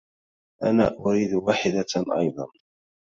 [0.63, 1.85] أنا أريد واحدة،
[2.17, 2.47] أيضا.